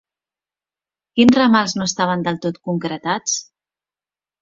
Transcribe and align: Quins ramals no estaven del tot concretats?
Quins 1.19 1.37
ramals 1.41 1.77
no 1.81 1.89
estaven 1.91 2.27
del 2.31 2.43
tot 2.49 2.61
concretats? 2.73 3.41